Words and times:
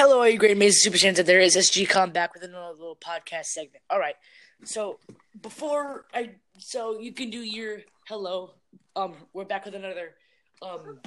Hello, 0.00 0.18
all 0.18 0.28
you 0.28 0.38
great 0.38 0.52
amazing 0.52 0.78
super 0.78 0.96
fans. 0.96 1.20
There 1.20 1.40
is 1.40 1.56
SGCon 1.56 2.12
back 2.12 2.32
with 2.32 2.44
another 2.44 2.70
little 2.70 2.96
podcast 3.04 3.46
segment. 3.46 3.82
All 3.90 3.98
right, 3.98 4.14
so 4.62 5.00
before 5.42 6.04
I, 6.14 6.36
so 6.56 7.00
you 7.00 7.12
can 7.12 7.30
do 7.30 7.40
your 7.40 7.78
hello. 8.06 8.54
Um, 8.94 9.16
we're 9.32 9.44
back 9.44 9.64
with 9.64 9.74
another 9.74 10.14
um, 10.62 11.00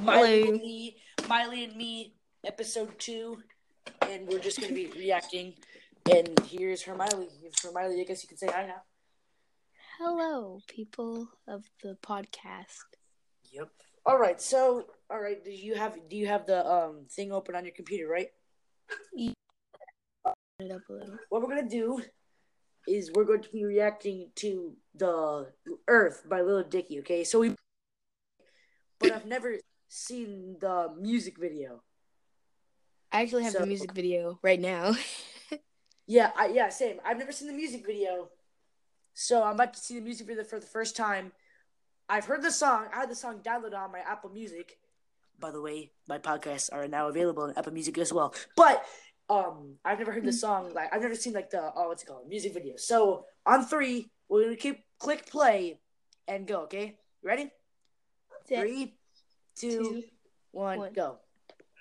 Miley 0.00 0.40
Hello. 0.40 0.52
and 0.54 0.62
me, 0.62 0.96
Miley 1.28 1.64
and 1.64 1.76
me, 1.76 2.14
episode 2.42 2.98
two, 2.98 3.36
and 4.00 4.26
we're 4.26 4.38
just 4.38 4.62
gonna 4.62 4.72
be 4.72 4.86
reacting. 4.96 5.52
And 6.10 6.40
here's 6.48 6.80
Hermione. 6.84 7.28
Here's 7.42 7.62
Hermione. 7.62 8.00
I 8.00 8.04
guess 8.04 8.22
you 8.22 8.28
can 8.28 8.38
say 8.38 8.46
hi 8.46 8.64
now. 8.64 8.80
Hello, 9.98 10.60
people 10.68 11.28
of 11.46 11.64
the 11.82 11.98
podcast. 12.02 12.80
Yep. 13.52 13.68
All 14.06 14.18
right. 14.18 14.40
So, 14.40 14.86
all 15.10 15.20
right. 15.20 15.44
Do 15.44 15.50
you 15.50 15.74
have 15.74 15.96
do 16.08 16.16
you 16.16 16.28
have 16.28 16.46
the 16.46 16.64
um 16.64 17.06
thing 17.10 17.32
open 17.32 17.54
on 17.56 17.64
your 17.64 17.74
computer, 17.74 18.08
right? 18.08 18.28
It 20.58 20.70
up 20.72 20.80
a 20.88 20.92
little. 20.92 21.18
what 21.28 21.42
we're 21.42 21.48
gonna 21.48 21.68
do 21.68 22.00
is 22.88 23.10
we're 23.12 23.24
going 23.24 23.42
to 23.42 23.50
be 23.50 23.64
reacting 23.64 24.30
to 24.36 24.72
the 24.94 25.48
Earth 25.88 26.22
by 26.28 26.40
Lil 26.40 26.62
Dicky. 26.62 27.00
Okay, 27.00 27.24
so 27.24 27.40
we, 27.40 27.54
but 29.00 29.10
I've 29.12 29.26
never 29.26 29.56
seen 29.88 30.56
the 30.60 30.94
music 30.96 31.36
video. 31.38 31.82
I 33.12 33.22
actually 33.22 33.42
have 33.44 33.52
So- 33.54 33.58
the 33.60 33.66
music 33.66 33.92
video 33.92 34.38
right 34.42 34.60
now. 34.60 34.94
Yeah, 36.08 36.30
I, 36.38 36.46
yeah, 36.46 36.68
same. 36.68 37.00
I've 37.04 37.18
never 37.18 37.32
seen 37.32 37.48
the 37.48 37.52
music 37.52 37.84
video, 37.84 38.28
so 39.12 39.42
I'm 39.42 39.56
about 39.56 39.74
to 39.74 39.80
see 39.80 39.96
the 39.96 40.00
music 40.04 40.28
video 40.28 40.44
for 40.44 40.60
the 40.60 40.66
first 40.66 40.94
time. 40.94 41.32
I've 42.08 42.24
heard 42.26 42.42
the 42.42 42.50
song. 42.50 42.86
I 42.94 43.00
had 43.00 43.10
the 43.10 43.16
song 43.16 43.40
downloaded 43.40 43.76
on 43.76 43.92
my 43.92 44.00
Apple 44.00 44.30
Music. 44.30 44.78
By 45.38 45.50
the 45.50 45.60
way, 45.60 45.90
my 46.08 46.18
podcasts 46.18 46.72
are 46.72 46.86
now 46.88 47.08
available 47.08 47.42
on 47.44 47.52
Apple 47.56 47.72
Music 47.72 47.98
as 47.98 48.12
well. 48.12 48.34
But 48.56 48.84
um, 49.28 49.74
I've 49.84 49.98
never 49.98 50.12
heard 50.12 50.24
the 50.24 50.32
song. 50.32 50.72
Like 50.72 50.94
I've 50.94 51.02
never 51.02 51.14
seen 51.16 51.32
like 51.32 51.50
the 51.50 51.72
oh, 51.74 51.88
what's 51.88 52.02
it 52.02 52.06
called, 52.06 52.28
music 52.28 52.54
video. 52.54 52.74
So 52.76 53.24
on 53.44 53.64
three, 53.66 54.08
we're 54.28 54.44
gonna 54.44 54.56
keep 54.56 54.84
click 54.98 55.26
play 55.28 55.78
and 56.28 56.46
go. 56.46 56.62
Okay, 56.62 56.96
you 57.22 57.28
ready? 57.28 57.50
Set, 58.48 58.60
Three, 58.60 58.94
two, 59.56 59.68
two, 59.78 60.02
one, 60.52 60.78
one. 60.78 60.92
go. 60.92 61.18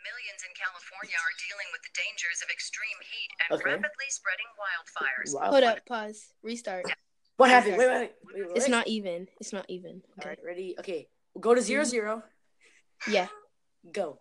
Millions 0.06 0.42
in 0.42 0.54
California 0.58 1.16
are 1.18 1.36
dealing 1.50 1.70
with 1.72 1.82
the 1.86 1.94
dangers 1.94 2.42
of 2.44 2.50
extreme 2.50 2.98
heat 3.02 3.30
and 3.42 3.60
Okay. 3.60 3.70
rapidly 3.70 4.10
spreading 4.10 4.50
wildfires. 4.58 5.34
Wow. 5.34 5.52
Hold 5.52 5.64
up, 5.64 5.86
pause, 5.86 6.34
restart. 6.42 6.86
What 7.38 7.50
happened? 7.50 7.78
Wait, 7.78 7.88
wait, 7.88 7.94
wait. 7.94 8.00
wait, 8.02 8.25
wait. 8.36 8.48
It's 8.56 8.68
not 8.70 8.88
even. 8.88 9.28
It's 9.40 9.54
not 9.54 9.66
even. 9.70 10.02
All 10.06 10.20
Okay. 10.20 10.30
right, 10.30 10.40
ready? 10.46 10.76
Okay, 10.80 11.08
we'll 11.34 11.42
go 11.42 11.56
to 11.56 11.62
zero 11.62 11.84
mm-hmm. 11.84 11.90
zero. 11.90 12.24
Yeah. 13.10 13.28
Go. 13.92 14.20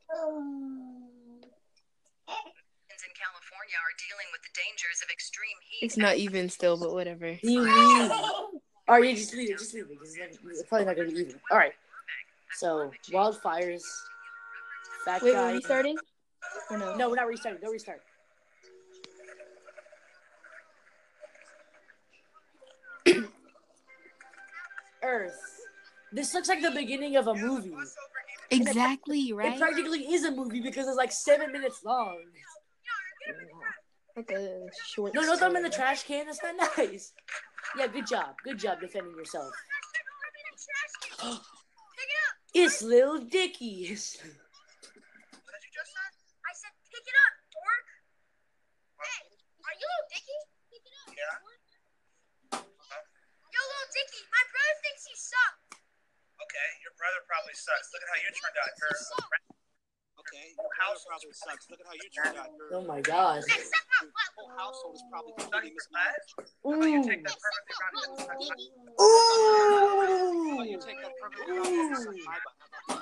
In 3.04 3.10
California 3.16 3.76
are 3.80 3.94
dealing 4.08 4.28
with 4.32 4.42
the 4.42 4.52
dangers 4.54 5.02
of 5.02 5.10
extreme 5.10 5.56
heat. 5.68 5.86
It's 5.86 5.96
not 5.96 6.16
even 6.16 6.48
still, 6.48 6.76
but 6.76 6.92
whatever. 6.92 7.26
Are 7.26 7.38
You 7.42 7.62
mean? 7.64 8.10
All 8.86 9.00
right, 9.00 9.04
yeah, 9.04 9.14
just 9.14 9.34
leave 9.34 9.50
it. 9.50 9.58
Just 9.58 9.72
leave 9.74 9.86
it. 9.90 9.98
'cause 9.98 10.14
It's, 10.18 10.38
it's 10.44 10.68
probably 10.68 10.84
not 10.86 10.96
gonna 10.96 11.08
be 11.10 11.20
even. 11.20 11.40
All 11.50 11.56
right. 11.58 11.72
So 12.56 12.90
wildfires. 13.10 13.82
Fat 15.04 15.22
Wait, 15.22 15.32
guy. 15.32 15.48
we're 15.50 15.56
restarting? 15.56 15.96
Or 16.70 16.78
no? 16.78 16.96
No, 16.96 17.08
we're 17.10 17.16
not 17.16 17.26
restarting. 17.26 17.60
No 17.62 17.70
restart. 17.70 18.02
Earth. 25.04 25.38
This 26.12 26.32
looks 26.34 26.48
like 26.48 26.62
the 26.62 26.70
beginning 26.70 27.16
of 27.16 27.26
a 27.26 27.34
movie. 27.34 27.74
Exactly, 28.50 29.30
It 29.30 29.34
right? 29.34 29.58
practically 29.58 30.00
is 30.12 30.24
a 30.24 30.30
movie 30.30 30.60
because 30.60 30.86
it's 30.86 30.96
like 30.96 31.12
seven 31.12 31.50
minutes 31.52 31.82
long. 31.84 32.18
Like 34.16 34.30
a 34.30 34.66
short. 34.86 35.12
No, 35.14 35.22
don't 35.22 35.38
throw 35.38 35.48
them 35.48 35.56
in 35.56 35.64
the 35.64 35.70
trash 35.70 36.04
can. 36.04 36.26
That's 36.26 36.40
not 36.42 36.54
nice. 36.78 37.12
Yeah, 37.76 37.88
good 37.88 38.06
job. 38.06 38.36
Good 38.44 38.58
job 38.58 38.80
defending 38.80 39.16
yourself. 39.16 39.52
it's 42.54 42.80
Lil 42.82 43.26
Dicky. 43.26 43.90
I 43.90 43.96
said, 46.54 46.70
pick 46.86 47.02
it 47.02 47.16
up, 47.26 47.34
dork. 47.50 47.86
Hey, 49.02 49.26
are 49.66 49.74
you 49.74 49.82
little 49.82 50.06
Dicky? 50.14 50.38
Pick 50.70 50.84
it 50.86 50.94
up. 51.02 51.10
Yeah. 51.10 51.42
Yo, 52.54 53.58
little 53.58 53.90
Dicky, 53.90 54.22
my 54.30 54.44
brother 54.54 54.74
thinks 54.86 55.02
he 55.10 55.14
sucked. 55.18 55.82
Okay, 56.38 56.70
your 56.86 56.93
brother 57.04 57.20
probably 57.28 57.52
sucks. 57.52 57.92
Look 57.92 58.00
at 58.00 58.08
how 58.08 58.16
you 58.24 58.32
turned 58.32 58.56
out, 58.64 58.72
Kurt. 58.80 58.96
Okay, 60.24 60.56
your 60.56 60.72
house 60.80 61.04
probably 61.04 61.36
sucks. 61.36 61.68
Look 61.68 61.84
at 61.84 61.84
how 61.84 61.92
you 62.00 62.08
turned 62.08 62.40
out. 62.40 62.48
Your 62.56 62.80
Oh 62.80 62.84
my 62.88 63.04
god. 63.04 63.44
Hey, 63.44 63.60
suck 63.60 63.84
my 64.00 64.08
whole 64.40 64.48
household 64.56 64.96
is 64.96 65.04
probably 65.12 65.36
completely 65.36 65.76
your 65.76 65.84
How 66.64 66.80
about 66.80 66.88
you 66.88 67.04
take 67.04 67.20
that 67.28 67.36
perfectly 67.44 67.76
rounded 67.84 68.08
and 68.08 68.24
How 68.96 70.56
about 70.56 70.64
you 70.64 70.80
take 70.80 70.96
that 71.04 71.12
perfect 71.20 71.44
round 71.44 71.68
and 71.68 71.92
suck 71.92 72.16
my 72.24 72.40
butt? 72.40 72.56
How 72.56 72.96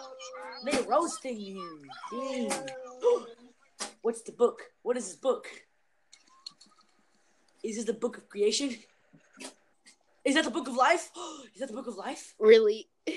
about 0.00 0.16
They 0.64 0.80
roasting 0.88 1.36
you. 1.36 1.84
Dang. 2.08 2.72
What's 4.00 4.22
the 4.22 4.32
book? 4.32 4.62
What 4.80 4.96
is 4.96 5.04
this 5.08 5.16
book? 5.16 5.46
Is 7.62 7.76
this 7.76 7.84
the 7.84 7.92
book 7.92 8.16
of 8.16 8.28
creation? 8.30 8.70
Is 10.28 10.34
that 10.34 10.44
the 10.44 10.50
book 10.50 10.68
of 10.68 10.74
life? 10.76 11.10
Is 11.54 11.60
that 11.60 11.68
the 11.68 11.72
book 11.74 11.86
of 11.86 11.96
life? 11.96 12.34
Really? 12.38 12.88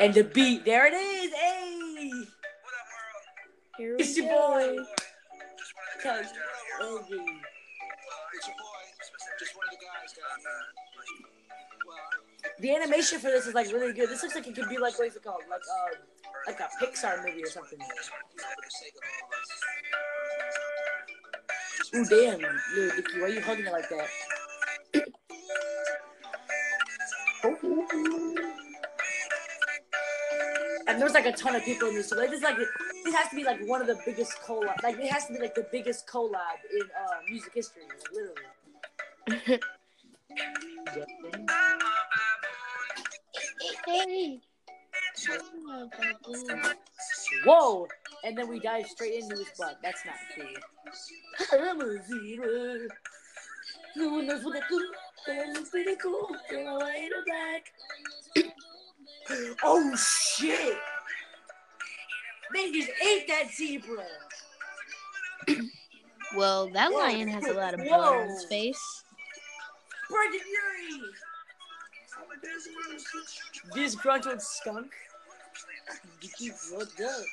And 0.00 0.14
the 0.14 0.24
beat, 0.24 0.64
there 0.64 0.86
it 0.86 0.94
is. 0.94 1.32
Hey, 1.32 2.08
What 2.10 2.74
up, 2.74 2.88
world? 2.90 3.24
Here 3.78 3.96
it's 3.98 4.16
we 4.16 4.22
your 4.24 4.32
boy. 4.32 4.76
go. 4.76 4.84
Just 4.84 5.72
one 5.76 5.84
of 5.86 5.94
the 5.94 6.02
Kelly. 6.02 6.22
guys 6.22 6.32
down 6.32 6.64
here. 6.80 6.80
Hey. 6.80 7.38
It's 8.34 8.46
your 8.48 8.56
boy. 8.56 8.82
Just 9.38 9.54
one 9.56 9.66
of 9.68 9.74
the 9.78 9.84
guys 9.84 10.10
down 10.16 10.38
here. 10.40 10.62
Well, 11.86 12.54
The 12.58 12.74
animation 12.74 13.18
for 13.20 13.28
this 13.30 13.46
is 13.46 13.54
like 13.54 13.68
really 13.72 13.92
good. 13.92 14.08
This 14.08 14.22
looks 14.22 14.34
like 14.34 14.46
it 14.48 14.54
could 14.56 14.68
be 14.68 14.78
like 14.78 14.98
what 14.98 15.08
is 15.08 15.16
it 15.16 15.22
called? 15.22 15.42
Like 15.48 15.60
um, 15.60 16.02
like 16.46 16.58
a 16.60 16.68
Pixar 16.84 17.24
movie 17.24 17.44
or 17.44 17.50
something. 17.50 17.78
Ooh, 21.94 22.04
damn, 22.06 22.40
little 22.74 22.96
Dicky, 22.96 23.20
why 23.20 23.26
are 23.26 23.28
you 23.28 23.40
hugging 23.42 23.66
it 23.66 23.72
like 23.72 23.88
that? 23.90 24.08
And 30.88 31.00
there's 31.00 31.12
like 31.12 31.26
a 31.26 31.32
ton 31.32 31.54
of 31.54 31.64
people 31.64 31.88
in 31.88 31.94
this. 31.94 32.08
So 32.08 32.16
like, 32.16 32.30
this 32.30 32.42
like 32.42 32.56
this 32.56 33.14
has 33.14 33.28
to 33.28 33.36
be 33.36 33.44
like 33.44 33.60
one 33.66 33.80
of 33.80 33.86
the 33.86 33.98
biggest 34.06 34.40
collab. 34.42 34.82
Like 34.82 34.98
it 34.98 35.10
has 35.12 35.26
to 35.26 35.34
be 35.34 35.38
like 35.38 35.54
the 35.54 35.66
biggest 35.70 36.06
collab 36.06 36.58
in 36.72 36.82
uh, 36.82 37.20
music 37.28 37.52
history, 37.54 37.82
like, 37.88 38.00
literally. 39.28 39.60
Whoa! 47.44 47.88
And 48.24 48.38
then 48.38 48.48
we 48.48 48.60
dive 48.60 48.86
straight 48.86 49.22
into 49.22 49.36
his 49.36 49.50
butt. 49.58 49.78
That's 49.82 50.04
not 50.04 50.14
cool. 50.36 50.46
I'm 51.60 51.80
a 51.80 52.02
zebra. 52.04 52.88
No 53.96 54.10
one 54.10 54.26
knows 54.26 54.44
what 54.44 54.56
I 54.56 54.60
do. 54.68 54.92
But 55.26 55.36
it's 55.56 55.70
pretty 55.70 55.96
cool. 55.96 56.28
Feel 56.48 56.64
my 56.64 56.84
way 56.84 57.08
to 57.08 57.22
back. 57.30 58.52
oh 59.62 59.96
shit! 59.96 60.76
They 62.52 62.72
just 62.72 62.90
ate 63.02 63.28
that 63.28 63.50
zebra. 63.50 64.04
Well, 66.34 66.68
that 66.70 66.92
lion 66.92 67.28
has 67.28 67.46
a 67.46 67.52
lot 67.52 67.74
of 67.74 67.80
blood 67.80 68.00
on 68.00 68.28
his 68.28 68.42
Whoa. 68.44 68.48
face. 68.48 69.04
Brendon 70.08 70.40
Urie. 70.40 71.12
Disgruntled 73.74 74.40
skunk. 74.40 74.92
What 76.70 76.82
up? 76.82 77.24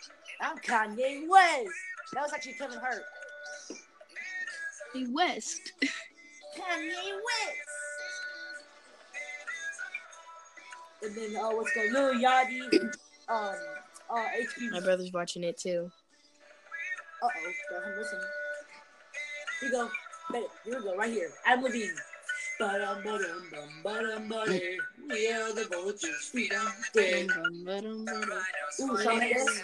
I'm 0.41 0.57
Kanye 0.57 1.27
West. 1.27 1.69
That 2.13 2.23
was 2.23 2.33
actually 2.33 2.53
Kevin 2.53 2.79
Hart. 2.79 3.03
Hey, 4.93 5.05
West. 5.11 5.73
Kanye 5.81 7.11
West. 7.27 7.69
And 11.03 11.15
then, 11.15 11.35
uh, 11.35 11.49
what's 11.49 11.73
going 11.73 11.93
Lil 11.93 12.13
Yachty, 12.15 12.83
um, 13.29 13.55
uh, 14.09 14.15
HP. 14.15 14.71
My 14.71 14.79
brother's 14.81 15.13
watching 15.13 15.43
it 15.43 15.57
too. 15.57 15.89
Uh 17.21 17.27
oh, 17.27 17.51
go 17.69 17.77
ahead, 17.77 17.97
listen. 17.97 18.19
Here 19.61 19.69
we 19.69 19.75
go. 19.75 19.89
Here 20.65 20.77
we 20.79 20.83
go, 20.83 20.95
right 20.95 21.11
here. 21.11 21.31
Adam 21.45 21.63
Levine. 21.63 21.95
Ba-dum, 22.59 23.03
ba-dum, 23.03 23.49
bum, 23.51 23.69
ba-dum, 23.83 24.27
ba-dum. 24.27 24.59
We 25.09 25.31
are 25.31 25.53
the 25.53 25.65
vultures, 25.71 26.31
we 26.33 26.49
don't 26.49 26.73
dare. 26.93 27.23
Ooh, 28.81 29.01
Shawn 29.01 29.19
Mendes, 29.19 29.63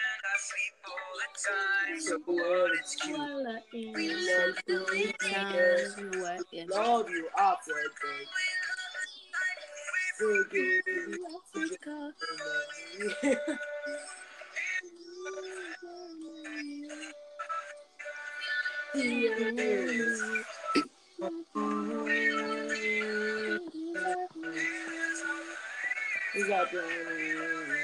So 1.99 2.19
what 2.25 2.71
it's 2.79 2.95
We 3.73 4.09
love 4.09 4.55
the 4.67 4.73
the 4.73 4.85
Weeknd. 4.91 5.53
Weeknd. 5.97 6.21
What 6.21 6.45
is 6.53 6.69
Love 6.69 7.11
you. 7.11 7.21
Is 26.33 26.47
that 26.47 26.71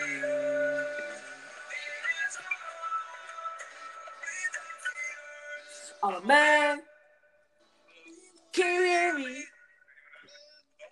A 6.17 6.25
man. 6.25 6.79
Can 8.51 8.65
you 8.65 8.87
hear 8.87 9.17
me? 9.19 9.43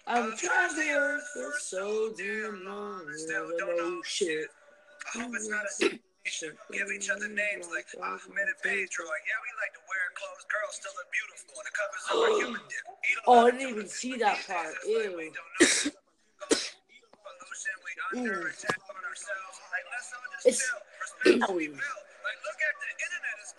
I'm 0.06 0.38
trying 0.38 0.76
to 0.76 0.82
earth 0.94 1.24
for 1.34 1.52
so 1.62 2.14
damn 2.16 2.64
long. 2.64 3.02
Never 3.28 3.58
know 3.58 4.02
shit. 4.06 4.46
I 5.16 5.22
hope 5.22 5.32
it's 5.34 5.50
not 5.50 5.66
a 5.66 5.70
situation. 5.70 6.54
Give 6.72 6.92
each 6.96 7.10
other 7.10 7.28
names 7.28 7.66
like 7.74 7.88
Ahmed 7.98 8.22
and 8.38 8.62
Pedro. 8.62 9.06
Yeah, 9.10 9.42
we 9.42 9.50
like 9.58 9.74
to 9.74 9.82
wear 9.90 10.14
clothes. 10.14 10.46
Girls 10.46 10.76
still 10.78 10.94
look 10.94 11.10
beautiful. 11.10 11.58
The 11.58 11.74
covers 11.74 12.06
of 12.06 12.18
our 12.22 12.30
human 12.46 12.62
dick. 12.70 12.86
Oh, 13.26 13.48
I 13.48 13.52
didn't 13.52 13.70
even 13.70 13.88
see 13.88 14.18
that 14.18 14.38
part. 14.46 14.78
That's 14.78 14.86
why 14.86 15.10
we 15.10 15.26
Ew. 15.26 15.34
don't 15.34 15.34
know. 15.34 15.90
Pollution, 17.26 17.76
we 17.82 17.92
under 18.14 18.46
Ooh. 18.46 18.54
attack. 18.54 18.78
Like, 18.78 19.86
let's 19.90 20.14
all 20.14 20.22
just 20.38 20.46
It's 20.46 20.62
chill. 20.62 20.78
Respect 21.02 21.50
what 21.50 21.58
we 21.58 21.74
Owie. 21.74 21.82
Like, 21.82 22.40
look 22.46 22.62
at 22.62 22.74
the 22.78 22.90
internet. 22.94 23.36
It's 23.42 23.55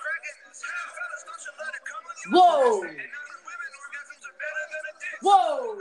Whoa. 2.31 2.82
And 2.82 2.97
now 2.97 3.05
the 3.06 3.38
women 3.47 3.70
orgasms 3.79 4.25
are 4.26 4.37
better 4.43 4.64
than 4.73 4.82
a 4.82 4.94
dick. 5.00 5.17
Whoa. 5.23 5.79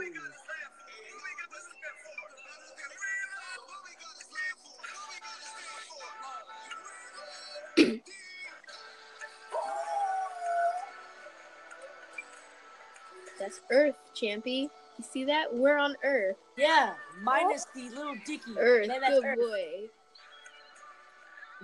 That's 13.38 13.60
Earth, 13.70 13.96
Champy. 14.14 14.70
You 14.98 15.04
see 15.04 15.24
that? 15.24 15.54
We're 15.54 15.78
on 15.78 15.94
Earth. 16.02 16.36
Yeah, 16.56 16.94
minus 17.22 17.66
oh. 17.68 17.80
the 17.80 17.88
little 17.94 18.14
dicky. 18.26 18.52
Earth, 18.58 18.88
Man, 18.88 19.00
that's 19.00 19.14
good 19.20 19.24
Earth. 19.24 19.38
boy. 19.38 19.88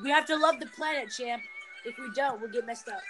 We 0.02 0.10
have 0.10 0.26
to 0.26 0.36
love 0.36 0.60
the 0.60 0.66
planet, 0.66 1.10
champ. 1.10 1.42
If 1.84 1.98
we 1.98 2.10
don't, 2.14 2.40
we'll 2.40 2.50
get 2.50 2.66
messed 2.66 2.88
up. 2.88 3.00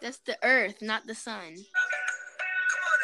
That's 0.00 0.18
the 0.18 0.36
Earth, 0.42 0.80
not 0.80 1.06
the 1.06 1.14
sun. 1.14 1.54
Come 1.54 1.54
on, 2.86 2.98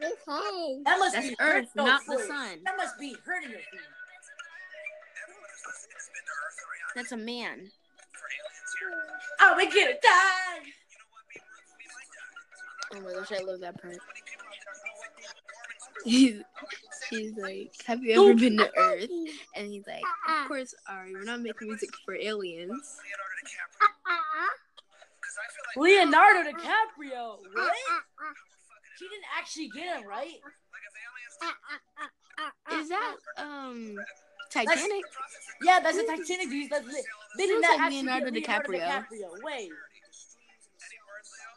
everybody. 0.00 0.84
That 0.84 0.98
must 0.98 1.14
That's 1.14 1.28
be 1.28 1.36
Earth, 1.40 1.54
hurt- 1.54 1.76
no, 1.76 1.84
not 1.84 2.00
the 2.06 2.18
sun. 2.18 2.58
That 2.64 2.76
must 2.76 2.98
be 2.98 3.16
hurting 3.24 3.50
your 3.50 3.58
feet. 3.58 3.80
That's 6.96 7.12
a 7.12 7.16
man. 7.16 7.70
for 8.10 8.26
aliens 8.32 8.72
here. 8.80 8.88
Oh, 9.42 9.54
we 9.54 9.66
get 9.66 10.00
die. 10.00 10.64
You 10.64 10.96
know 10.96 11.04
what? 11.12 11.24
We, 11.28 11.36
we 11.76 11.84
might 11.92 12.08
die. 12.08 12.32
Oh 12.96 13.00
my 13.04 13.12
gosh, 13.20 13.32
I 13.38 13.44
love 13.44 13.60
that 13.60 13.82
part. 13.82 13.92
How 13.92 14.08
many 14.08 14.24
people 14.24 14.48
out 14.48 14.56
there 14.64 14.80
know 14.80 14.96
what 14.96 15.52
warming's 15.52 15.84
He's, 16.08 16.40
he's 17.10 17.36
like, 17.36 17.76
have 17.86 18.02
you 18.02 18.16
ever 18.16 18.34
been 18.34 18.56
to 18.56 18.70
Earth? 18.78 19.10
And 19.54 19.68
he's 19.68 19.86
like, 19.86 20.02
of 20.26 20.48
course, 20.48 20.74
Ari, 20.88 21.12
we're 21.12 21.24
not 21.24 21.42
making 21.42 21.68
music 21.68 21.90
for 22.06 22.14
aliens. 22.16 22.96
Leonardo 22.96 23.28
DiCaprio. 23.44 24.56
Because 25.20 25.36
I 25.36 25.52
feel 25.52 25.64
like 25.68 25.84
Leonardo 25.84 26.40
DiCaprio. 26.48 27.24
What? 27.52 27.76
She 28.96 29.04
didn't 29.04 29.28
actually 29.38 29.68
get 29.68 30.00
him, 30.00 30.08
right? 30.08 30.40
like 30.72 30.84
if 30.88 30.96
aliens 32.72 32.84
Is 32.84 32.88
that 32.88 33.16
um 33.36 33.98
Titanic? 34.64 35.04
Yeah, 35.62 35.80
that's 35.82 35.96
a 35.98 36.04
Titanic 36.06 36.48
dude. 36.50 36.70
That's 36.70 36.86
li- 36.86 37.02
they 37.38 37.46
did 37.46 37.60
not 37.60 37.78
like 37.78 37.90
Leonardo 37.92 38.30
DiCaprio. 38.30 38.68
Leonardo 38.68 39.06
DiCaprio. 39.12 39.28
Wait, 39.42 39.70
any 39.70 40.98
words, 41.06 41.28
Leo? 41.32 41.52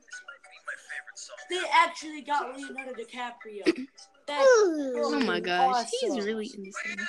This 0.00 0.20
might 0.24 0.42
be 0.44 0.58
my 0.66 0.76
favorite 0.88 1.16
song. 1.16 1.36
they 1.50 1.62
actually 1.84 2.22
got 2.22 2.56
Leonardo 2.56 2.92
DiCaprio. 2.92 3.86
That's 4.26 4.44
Oh 4.46 5.22
my 5.24 5.40
gosh, 5.40 5.86
he's 6.00 6.10
awesome. 6.12 6.24
really 6.26 6.44
insane. 6.46 7.06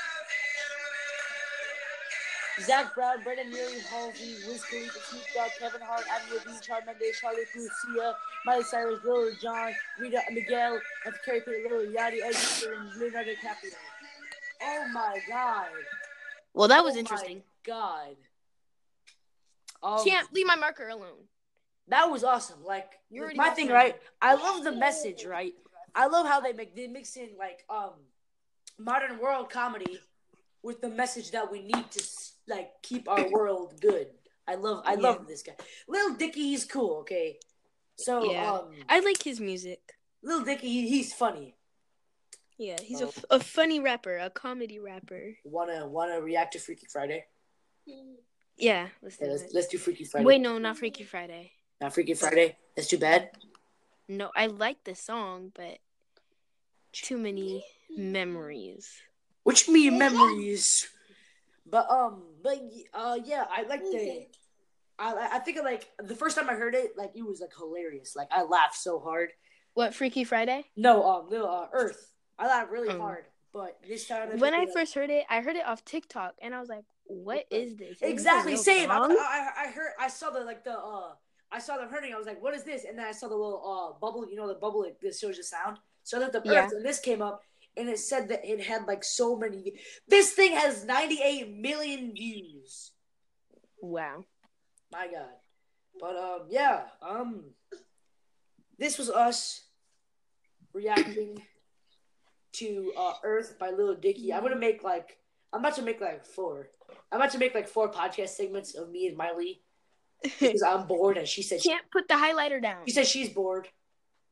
Zac 2.61 2.93
Brown, 2.93 3.23
Brendan 3.23 3.49
Neely, 3.51 3.79
Halsey, 3.89 4.35
Wiz 4.47 4.63
Khalifa, 4.65 4.99
Snoop 5.09 5.23
Dogg, 5.33 5.49
Kevin 5.59 5.81
Hart, 5.81 6.03
Adam 6.11 6.27
Levine, 6.33 6.61
Charlie 6.61 6.85
Mendes, 6.85 7.19
Charlie 7.19 7.43
Puth, 7.53 7.71
Sia, 7.95 8.13
Miley 8.45 8.63
Cyrus, 8.63 8.99
Lil 9.05 9.31
Jon, 9.41 9.71
Rita 9.97 10.21
Miguel, 10.31 10.79
and 11.05 11.15
Carrie 11.23 11.39
Payton, 11.41 11.71
Lil 11.71 11.87
Yachty, 11.87 12.19
Eddie 12.21 12.35
Sheeran, 12.35 12.97
Leonardo 12.99 13.31
DiCaprio. 13.31 13.75
Oh 14.61 14.87
my 14.93 15.19
god. 15.27 15.67
Well, 16.53 16.67
that 16.67 16.83
was 16.83 16.93
Oh 16.93 16.95
my 16.95 16.99
interesting. 16.99 17.43
God. 17.65 18.15
Um, 19.81 20.03
Can't 20.03 20.31
leave 20.33 20.45
my 20.47 20.55
marker 20.55 20.89
alone. 20.89 21.27
that 21.87 22.09
was 22.11 22.23
awesome. 22.23 22.63
Like 22.63 22.91
You 23.09 23.21
already 23.23 23.37
my 23.37 23.49
thing, 23.51 23.69
right? 23.69 23.95
I 24.21 24.35
love 24.35 24.63
the 24.63 24.71
message, 24.73 25.25
right? 25.25 25.53
I 25.95 26.07
love 26.07 26.27
how 26.27 26.39
they 26.39 26.53
make 26.53 26.75
they 26.75 26.87
mix 26.87 27.15
in 27.17 27.29
like 27.37 27.63
um 27.69 27.93
modern 28.77 29.19
world 29.19 29.49
comedy 29.49 29.99
with 30.61 30.81
the 30.81 30.89
message 30.89 31.31
that 31.31 31.49
we 31.51 31.61
need 31.61 31.89
to 31.91 32.03
like 32.47 32.71
keep 32.83 33.07
our 33.09 33.29
world 33.31 33.79
good. 33.81 34.07
I 34.47 34.55
love 34.55 34.83
I 34.85 34.95
love 34.95 35.27
this 35.27 35.43
guy. 35.43 35.53
Lil 35.87 36.15
Dicky, 36.15 36.41
he's 36.41 36.65
cool. 36.65 36.97
Okay, 37.01 37.39
so 37.95 38.29
Yeah. 38.31 38.51
um, 38.51 38.71
I 38.89 38.99
like 38.99 39.23
his 39.23 39.39
music. 39.39 39.93
Lil 40.21 40.43
Dicky, 40.43 40.67
he, 40.67 40.89
he's 40.89 41.13
funny. 41.13 41.55
Yeah, 42.59 42.75
he's 42.81 42.99
a, 42.99 43.05
f- 43.07 43.25
a 43.29 43.39
funny 43.39 43.79
rapper, 43.79 44.17
a 44.17 44.29
comedy 44.29 44.79
rapper. 44.79 45.37
Wanna 45.45 45.87
wanna 45.87 46.19
react 46.19 46.53
to 46.53 46.59
Freaky 46.59 46.87
Friday? 46.91 47.23
Yeah, 48.57 48.89
let's 49.01 49.15
do 49.15 49.25
Yeah, 49.25 49.31
let's 49.31 49.53
let's 49.53 49.67
do 49.67 49.77
Freaky 49.77 50.03
Friday. 50.03 50.25
Wait, 50.25 50.41
no, 50.41 50.57
not 50.57 50.77
Freaky 50.77 51.05
Friday. 51.05 51.53
not 51.79 51.93
Freaky 51.93 52.15
Friday. 52.15 52.57
That's 52.75 52.89
too 52.89 52.97
bad. 52.97 53.29
No, 54.09 54.29
I 54.35 54.47
like 54.47 54.83
the 54.83 54.93
song, 54.93 55.53
but 55.55 55.77
too 56.91 57.17
many 57.17 57.63
memories. 57.95 58.91
Which 59.43 59.69
mean 59.69 59.97
memories. 59.97 60.89
But 61.65 61.89
um, 61.89 62.23
but 62.43 62.59
uh, 62.93 63.19
yeah, 63.23 63.45
I 63.49 63.61
like 63.63 63.83
the. 63.83 64.27
I 64.99 65.29
I 65.35 65.39
think 65.39 65.63
like 65.63 65.87
the 65.97 66.15
first 66.15 66.35
time 66.35 66.49
I 66.49 66.55
heard 66.55 66.75
it, 66.75 66.97
like 66.97 67.11
it 67.15 67.25
was 67.25 67.39
like 67.39 67.55
hilarious. 67.57 68.17
Like 68.17 68.27
I 68.31 68.43
laughed 68.43 68.75
so 68.75 68.99
hard. 68.99 69.29
What 69.75 69.95
Freaky 69.95 70.25
Friday? 70.25 70.65
No, 70.75 71.05
um, 71.09 71.29
no, 71.31 71.45
uh, 71.45 71.67
Earth. 71.71 72.11
I 72.39 72.47
laughed 72.47 72.71
really 72.71 72.89
Oh. 72.89 72.97
hard. 72.99 73.25
But 73.51 73.79
this 73.87 74.07
time, 74.07 74.37
When 74.39 74.53
I 74.53 74.59
like- 74.59 74.73
first 74.73 74.93
heard 74.93 75.09
it, 75.09 75.25
I 75.29 75.41
heard 75.41 75.55
it 75.55 75.65
off 75.65 75.83
TikTok, 75.83 76.35
and 76.39 76.53
I 76.55 76.59
was 76.59 76.69
like, 76.69 76.85
"What 77.05 77.45
is 77.51 77.75
this?" 77.75 77.97
Is 77.97 78.01
exactly 78.01 78.53
real 78.53 78.61
same. 78.63 78.89
I. 78.91 78.97
I 78.97 79.63
I 79.63 79.67
heard 79.71 79.91
I 79.99 80.07
saw 80.07 80.29
the 80.29 80.41
like 80.41 80.63
the 80.63 80.77
uh 80.77 81.15
I 81.51 81.57
saw 81.59 81.77
them 81.77 81.89
hurting. 81.89 82.13
I 82.13 82.17
was 82.17 82.27
like, 82.27 82.41
what 82.43 82.53
is 82.53 82.63
this? 82.63 82.83
And 82.85 82.97
then 82.97 83.07
I 83.07 83.11
saw 83.11 83.27
the 83.27 83.35
little 83.35 83.59
uh 83.95 83.99
bubble. 83.99 84.29
You 84.29 84.35
know 84.35 84.47
the 84.47 84.53
bubble 84.53 84.83
like, 84.83 84.99
that 85.01 85.15
shows 85.15 85.35
the 85.37 85.43
sound. 85.43 85.79
So 86.03 86.19
that 86.19 86.31
the 86.31 86.39
up 86.39 86.45
Yeah. 86.45 86.65
Earth, 86.65 86.73
and 86.73 86.85
this 86.85 86.99
came 86.99 87.23
up, 87.23 87.41
and 87.75 87.89
it 87.89 87.97
said 87.97 88.29
that 88.29 88.45
it 88.45 88.61
had 88.61 88.85
like 88.85 89.03
so 89.03 89.35
many. 89.35 89.79
This 90.07 90.33
thing 90.33 90.51
has 90.53 90.85
98 90.85 91.49
million 91.49 92.13
views. 92.13 92.91
Wow. 93.81 94.25
My 94.91 95.07
God. 95.07 95.33
But 95.99 96.15
um 96.17 96.45
yeah, 96.49 96.89
um 97.01 97.55
this 98.77 98.99
was 98.99 99.09
us 99.09 99.65
reacting 100.73 101.41
to 102.59 102.91
uh 102.97 103.13
Earth 103.23 103.57
by 103.59 103.69
Lil 103.71 103.95
Dicky. 103.95 104.33
I'm 104.33 104.43
gonna 104.43 104.55
make 104.55 104.83
like 104.83 105.17
I'm 105.53 105.61
about 105.61 105.75
to 105.75 105.81
make 105.81 105.99
like 106.01 106.25
four. 106.25 106.69
I'm 107.11 107.19
about 107.19 107.31
to 107.31 107.37
make 107.37 107.55
like 107.55 107.67
four 107.67 107.91
podcast 107.91 108.29
segments 108.29 108.75
of 108.75 108.89
me 108.89 109.07
and 109.07 109.17
Miley 109.17 109.61
because 110.21 110.61
I'm 110.61 110.85
bored 110.87 111.17
and 111.17 111.27
she 111.27 111.41
said 111.41 111.61
she, 111.61 111.69
Can't 111.69 111.89
put 111.91 112.07
the 112.07 112.15
highlighter 112.15 112.61
down. 112.61 112.85
she 112.85 112.91
said 112.93 113.07
she's 113.07 113.29
bored. 113.29 113.67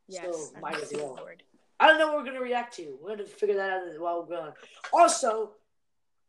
Yes. 0.08 0.26
So, 0.32 0.56
I'm 0.56 0.62
might 0.62 0.82
as 0.82 0.92
well. 0.94 1.16
bored. 1.16 1.44
I 1.80 1.88
don't 1.88 2.00
know 2.00 2.08
what 2.08 2.18
we're 2.18 2.26
gonna 2.26 2.42
react 2.42 2.76
to. 2.78 2.98
We're 3.02 3.16
gonna 3.16 3.26
figure 3.28 3.56
that 3.56 3.70
out 3.70 4.00
while 4.00 4.22
we're 4.22 4.36
going. 4.38 4.52
Also, 4.94 5.52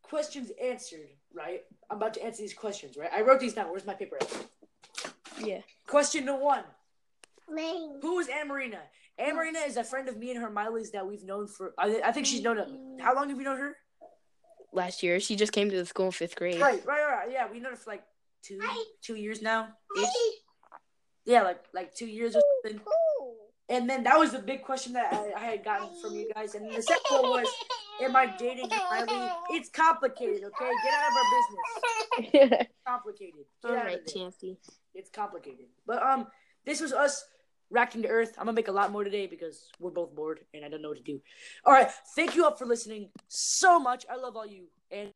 questions 0.02 0.50
answered. 0.62 1.09
Right. 1.35 1.62
I'm 1.90 1.99
about 1.99 2.14
to 2.14 2.25
answer 2.25 2.43
these 2.43 2.55
questions. 2.55 2.97
Right. 2.97 3.11
I 3.14 3.21
wrote 3.23 3.40
these 3.40 3.55
down. 3.55 3.71
Where's 3.71 3.87
my 3.87 3.95
paper? 3.95 4.19
Yeah. 5.38 5.61
Question 5.87 6.25
number 6.25 6.43
one. 6.45 6.64
Who 8.02 8.19
is 8.19 8.28
Anna 8.28 8.47
Marina? 8.47 8.81
Anna 9.19 9.35
Marina 9.35 9.59
is 9.61 9.77
a 9.77 9.85
friend 9.85 10.09
of 10.09 10.17
me 10.17 10.31
and 10.31 10.41
her 10.41 10.51
Miley's 10.51 10.93
that 10.93 11.07
we've 11.07 11.25
known 11.25 11.49
for. 11.49 11.75
I, 11.77 12.01
I 12.05 12.13
think 12.13 12.27
she's 12.27 12.43
known. 12.43 12.99
How 13.01 13.15
long 13.15 13.29
have 13.29 13.39
you 13.39 13.45
known 13.45 13.59
her? 13.59 13.77
Last 14.73 15.03
year, 15.03 15.19
she 15.19 15.35
just 15.35 15.53
came 15.53 15.71
to 15.71 15.77
the 15.77 15.87
school 15.87 16.07
in 16.07 16.13
fifth 16.13 16.37
grade. 16.37 16.61
Right, 16.61 16.85
right, 16.87 17.05
right. 17.05 17.31
Yeah, 17.31 17.51
we 17.51 17.59
known 17.59 17.73
her 17.73 17.77
for 17.77 17.91
like 17.91 18.05
two, 18.43 18.61
two 19.03 19.17
years 19.17 19.43
now. 19.43 19.69
Ish. 19.97 20.09
Yeah, 21.25 21.43
like 21.43 21.65
like 21.75 21.95
two 21.95 22.07
years 22.07 22.37
or 22.37 22.43
something. 22.65 22.81
And 23.71 23.89
then 23.89 24.05
that 24.05 24.19
was 24.19 24.33
the 24.33 24.39
big 24.39 24.63
question 24.63 24.95
that 24.95 25.13
I, 25.13 25.33
I 25.37 25.45
had 25.45 25.65
gotten 25.65 25.89
from 26.01 26.15
you 26.15 26.31
guys. 26.35 26.55
And 26.55 26.71
the 26.75 26.81
second 26.81 27.03
one 27.11 27.43
was, 27.43 27.49
am 28.03 28.17
I 28.17 28.35
dating 28.39 28.71
Miley? 28.71 29.31
It's 29.51 29.69
complicated. 29.69 30.43
Okay, 30.45 30.71
get 30.85 30.95
out 30.95 31.11
of 31.11 31.17
our 31.19 31.25
business. 31.37 32.63
It's 32.63 32.73
complicated. 32.87 33.45
Get 33.63 33.71
All 33.71 33.77
out 33.77 33.91
it. 33.91 34.59
It's 34.95 35.11
complicated. 35.11 35.67
But 35.87 36.03
um, 36.03 36.29
this 36.65 36.81
was 36.81 36.95
us 36.95 37.25
racking 37.71 38.03
to 38.03 38.09
earth. 38.09 38.35
I'm 38.39 38.47
gonna 38.47 38.55
make 38.55 38.69
a 38.69 38.73
lot 38.73 38.93
more 38.93 39.05
today 39.05 39.27
because 39.27 39.71
we're 39.79 39.91
both 39.91 40.15
bored 40.15 40.41
and 40.55 40.65
I 40.65 40.69
don't 40.69 40.83
know 40.83 40.89
what 40.89 40.99
to 40.99 41.03
do. 41.05 41.21
All 41.65 41.73
right, 41.73 41.91
thank 42.15 42.35
you 42.35 42.45
all 42.45 42.57
for 42.57 42.67
listening 42.67 43.11
so 43.29 43.79
much. 43.79 44.05
I 44.11 44.17
love 44.17 44.37
all 44.37 44.47
you 44.47 44.65
and 44.91 45.11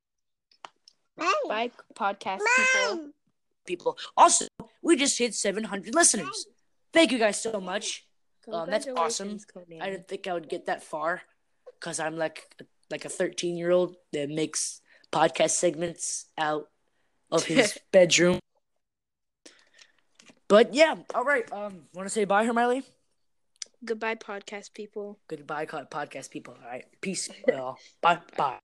Bye, 1.48 1.70
podcast 1.94 2.40
people. 2.56 3.10
people. 3.66 3.98
Also, 4.16 4.46
we 4.82 4.96
just 4.96 5.18
hit 5.18 5.34
700 5.34 5.94
listeners. 5.94 6.46
Thank 6.92 7.12
you 7.12 7.18
guys 7.18 7.40
so 7.40 7.60
much. 7.60 8.06
Um, 8.50 8.68
that's 8.68 8.88
awesome. 8.96 9.38
I 9.80 9.90
didn't 9.90 10.08
think 10.08 10.26
I 10.26 10.32
would 10.32 10.48
get 10.48 10.66
that 10.66 10.82
far 10.82 11.22
because 11.78 12.00
I'm 12.00 12.16
like 12.16 12.66
like 12.90 13.04
a 13.04 13.08
13 13.08 13.56
year 13.56 13.70
old 13.70 13.96
that 14.12 14.28
makes 14.28 14.80
podcast 15.12 15.50
segments 15.50 16.26
out 16.36 16.68
of 17.30 17.44
his 17.44 17.78
bedroom. 17.92 18.38
But 20.52 20.74
yeah, 20.74 20.96
all 21.14 21.24
right. 21.24 21.50
Um, 21.50 21.84
want 21.94 22.06
to 22.06 22.12
say 22.12 22.26
bye, 22.26 22.44
Hermione? 22.44 22.82
Goodbye, 23.86 24.16
podcast 24.16 24.74
people. 24.74 25.18
Goodbye, 25.26 25.64
podcast 25.64 26.30
people. 26.30 26.58
All 26.62 26.68
right, 26.68 26.84
peace. 27.00 27.30
y'all. 27.48 27.78
bye, 28.02 28.18
bye. 28.36 28.58